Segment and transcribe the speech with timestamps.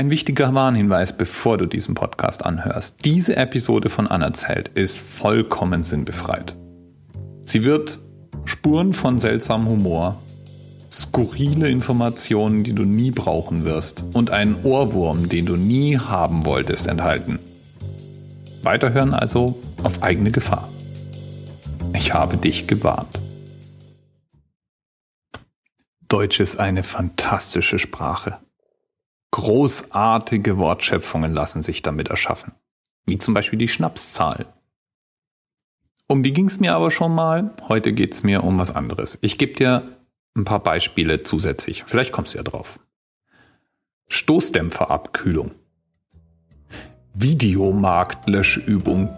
[0.00, 3.04] Ein wichtiger Warnhinweis, bevor du diesen Podcast anhörst.
[3.04, 6.56] Diese Episode von Anerzählt ist vollkommen sinnbefreit.
[7.44, 7.98] Sie wird
[8.46, 10.18] Spuren von seltsamem Humor,
[10.90, 16.86] skurrile Informationen, die du nie brauchen wirst und einen Ohrwurm, den du nie haben wolltest,
[16.86, 17.38] enthalten.
[18.62, 20.70] Weiterhören also auf eigene Gefahr.
[21.92, 23.20] Ich habe dich gewarnt.
[26.08, 28.38] Deutsch ist eine fantastische Sprache.
[29.32, 32.52] Großartige Wortschöpfungen lassen sich damit erschaffen,
[33.06, 34.46] wie zum Beispiel die Schnapszahl.
[36.08, 39.18] Um die ging es mir aber schon mal, heute geht es mir um was anderes.
[39.20, 39.96] Ich gebe dir
[40.36, 42.80] ein paar Beispiele zusätzlich, vielleicht kommst du ja drauf.
[44.08, 45.52] Stoßdämpferabkühlung,
[47.14, 49.08] Videomarktlöschübung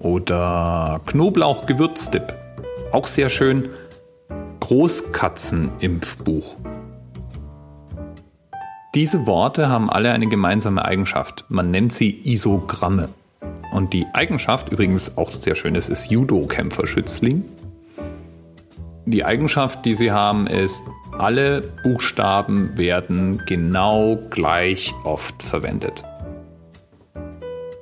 [0.00, 2.34] oder Knoblauch-Gewürzdip,
[2.92, 3.70] auch sehr schön,
[4.60, 6.56] Großkatzenimpfbuch.
[8.98, 11.44] Diese Worte haben alle eine gemeinsame Eigenschaft.
[11.48, 13.08] Man nennt sie Isogramme.
[13.70, 17.44] Und die Eigenschaft, übrigens auch sehr schön ist, ist Judo-Kämpferschützling.
[19.06, 20.82] Die Eigenschaft, die sie haben, ist,
[21.16, 26.02] alle Buchstaben werden genau gleich oft verwendet.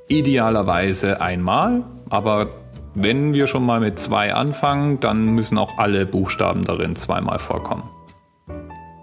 [0.09, 2.49] Idealerweise einmal, aber
[2.95, 7.96] wenn wir schon mal mit zwei anfangen, dann müssen auch alle Buchstaben darin zweimal vorkommen.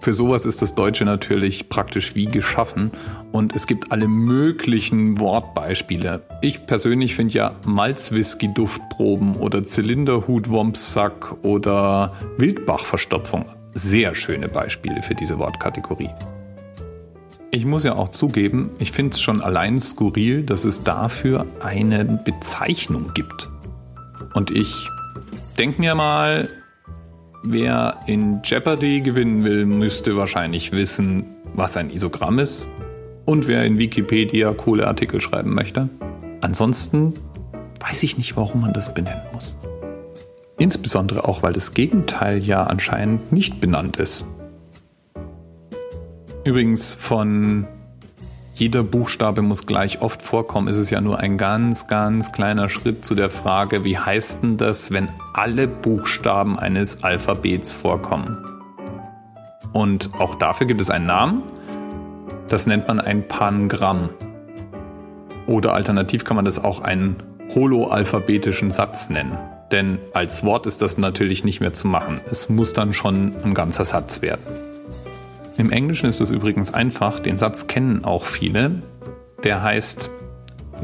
[0.04, 2.92] Für sowas ist das Deutsche natürlich praktisch wie geschaffen
[3.32, 6.23] und es gibt alle möglichen Wortbeispiele.
[6.42, 16.09] Ich persönlich finde ja Malzwhisky-Duftproben oder Zylinderhut-Wompsack oder Wildbachverstopfung sehr schöne Beispiele für diese Wortkategorie.
[17.52, 22.04] Ich muss ja auch zugeben, ich finde es schon allein skurril, dass es dafür eine
[22.04, 23.50] Bezeichnung gibt.
[24.34, 24.86] Und ich
[25.58, 26.50] denke mir mal,
[27.46, 32.68] Wer in Jeopardy gewinnen will, müsste wahrscheinlich wissen, was ein Isogramm ist
[33.26, 35.90] und wer in Wikipedia coole Artikel schreiben möchte.
[36.40, 37.14] Ansonsten
[37.82, 39.58] weiß ich nicht, warum man das benennen muss.
[40.58, 44.24] Insbesondere auch, weil das Gegenteil ja anscheinend nicht benannt ist.
[46.46, 47.68] Übrigens von
[48.53, 53.03] jeder Buchstabe muss gleich oft vorkommen, ist es ja nur ein ganz, ganz kleiner Schritt
[53.03, 58.38] zu der Frage, wie heißt denn das, wenn alle Buchstaben eines Alphabets vorkommen?
[59.74, 61.44] Und auch dafür gibt es einen Namen.
[62.47, 64.09] Das nennt man ein Pangramm.
[65.47, 67.16] Oder alternativ kann man das auch einen
[67.56, 69.38] holoalphabetischen Satz nennen.
[69.72, 72.22] Denn als Wort ist das natürlich nicht mehr zu machen.
[72.30, 74.72] Es muss dann schon ein ganzer Satz werden.
[75.58, 78.81] Im Englischen ist es übrigens einfach, den Satz kennen auch viele.
[79.44, 80.09] Der heißt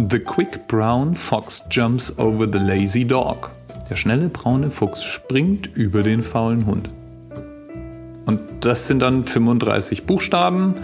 [0.09, 3.51] The quick brown fox jumps over the lazy dog.
[3.89, 6.89] Der schnelle braune Fuchs springt über den faulen Hund.
[8.27, 10.75] Und das sind dann 35 Buchstaben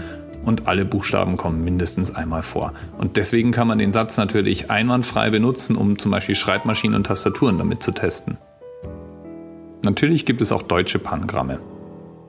[0.43, 2.73] und alle Buchstaben kommen mindestens einmal vor.
[2.97, 7.59] Und deswegen kann man den Satz natürlich einwandfrei benutzen, um zum Beispiel Schreibmaschinen und Tastaturen
[7.59, 8.37] damit zu testen.
[9.83, 11.59] Natürlich gibt es auch deutsche Pangramme.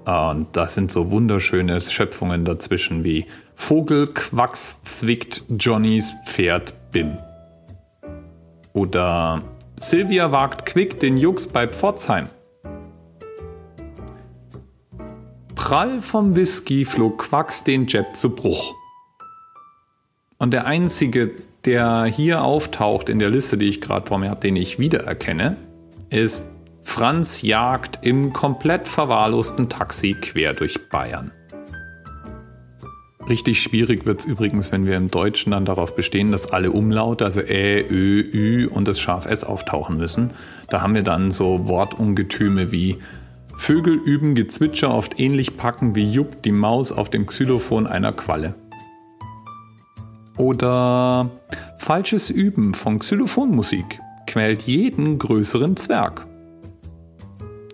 [0.07, 7.19] Und das sind so wunderschöne Schöpfungen dazwischen wie Vogel Quacks zwickt Johnnys Pferd Bim.
[8.73, 9.43] Oder
[9.81, 12.27] Silvia wagt quick den Jux bei Pforzheim.
[15.57, 18.75] Prall vom Whisky flog Quacks den Jet zu Bruch.
[20.39, 21.33] Und der einzige,
[21.65, 25.57] der hier auftaucht in der Liste, die ich gerade vor mir habe, den ich wiedererkenne,
[26.11, 26.45] ist
[26.87, 31.31] Franz jagt im komplett verwahrlosten Taxi quer durch Bayern.
[33.29, 37.25] Richtig schwierig wird es übrigens, wenn wir im Deutschen dann darauf bestehen, dass alle Umlaute,
[37.25, 40.31] also Ä, Ö, Ü und das Schaf S auftauchen müssen.
[40.71, 42.97] Da haben wir dann so Wortungetüme wie
[43.57, 48.55] Vögel üben Gezwitscher oft ähnlich packen wie Jupp die Maus auf dem Xylophon einer Qualle.
[50.39, 51.31] Oder
[51.79, 56.27] falsches Üben von Xylophonmusik quält jeden größeren Zwerg.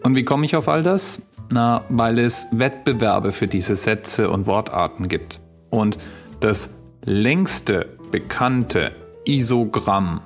[0.02, 1.22] Und wie komme ich auf all das?
[1.52, 5.40] Na, weil es Wettbewerbe für diese Sätze und Wortarten gibt.
[5.70, 5.98] Und
[6.40, 8.93] das längste bekannte
[9.25, 10.22] Isogramm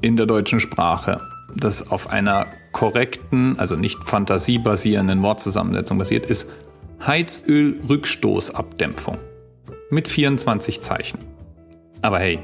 [0.00, 1.20] in der deutschen Sprache,
[1.54, 6.48] das auf einer korrekten, also nicht fantasiebasierenden Wortzusammensetzung basiert, ist
[7.06, 9.18] Heizölrückstoßabdämpfung
[9.90, 11.18] mit 24 Zeichen.
[12.02, 12.40] Aber hey,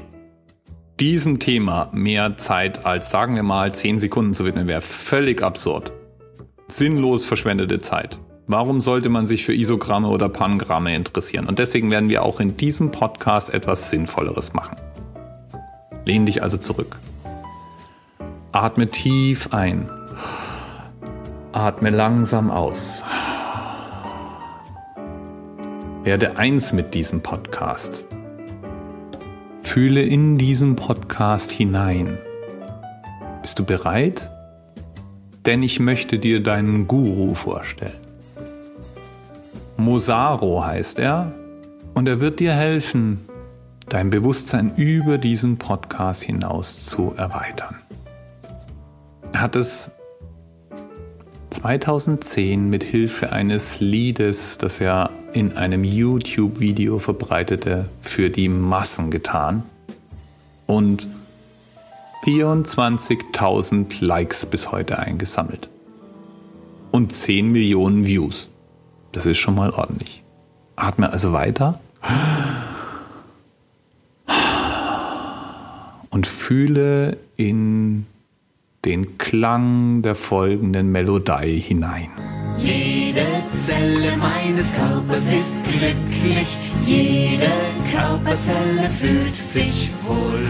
[0.99, 5.93] diesem Thema mehr Zeit als sagen wir mal 10 Sekunden zu widmen, wäre völlig absurd
[6.67, 8.19] sinnlos verschwendete Zeit.
[8.49, 11.47] Warum sollte man sich für Isogramme oder Pangramme interessieren?
[11.47, 14.77] Und deswegen werden wir auch in diesem Podcast etwas Sinnvolleres machen.
[16.05, 16.97] Lehn dich also zurück.
[18.53, 19.89] Atme tief ein.
[21.51, 23.03] Atme langsam aus.
[26.03, 28.05] Werde eins mit diesem Podcast.
[29.61, 32.17] Fühle in diesen Podcast hinein.
[33.41, 34.29] Bist du bereit?
[35.47, 37.93] Denn ich möchte dir deinen Guru vorstellen.
[39.77, 41.31] Mosaro heißt er
[41.93, 43.21] und er wird dir helfen,
[43.87, 47.77] dein Bewusstsein über diesen Podcast hinaus zu erweitern.
[49.31, 49.91] Er hat es
[51.51, 59.63] 2010 mit Hilfe eines Liedes, das er in einem YouTube-Video verbreitete, für die Massen getan
[60.65, 61.07] und
[62.25, 65.69] 24.000 Likes bis heute eingesammelt
[66.91, 68.49] und 10 Millionen Views.
[69.11, 70.21] Das ist schon mal ordentlich.
[70.75, 71.79] Atme also weiter
[76.09, 78.05] und fühle in
[78.85, 82.09] den Klang der folgenden Melodie hinein.
[82.57, 83.25] Jede
[83.65, 87.51] Zelle meines Körpers ist glücklich, jede
[87.91, 90.45] Körperzelle fühlt sich wohl.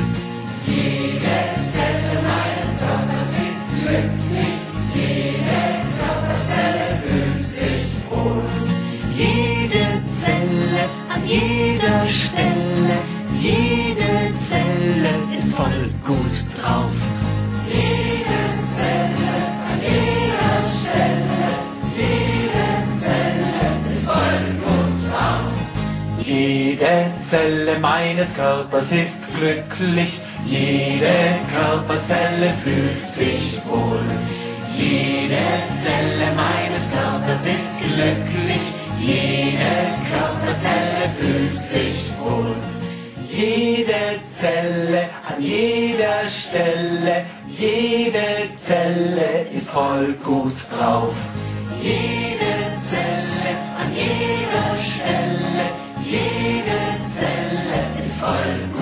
[0.68, 4.58] Jede Zelle meines Körpers ist glücklich,
[4.94, 5.62] jede
[5.98, 8.44] Körperzelle fühlt sich wohl.
[9.12, 10.84] Jede Zelle
[11.14, 12.98] an jeder Stelle,
[13.40, 16.92] jede Zelle ist voll gut drauf.
[27.30, 34.06] Zelle meines Körpers ist glücklich, jede Körperzelle fühlt sich wohl.
[34.74, 35.36] Jede
[35.76, 38.62] Zelle meines Körpers ist glücklich,
[39.02, 42.56] jede Körperzelle fühlt sich wohl.
[43.30, 51.14] Jede Zelle an jeder Stelle, jede Zelle ist voll gut drauf.
[51.82, 52.57] Jede
[58.28, 58.77] Fallen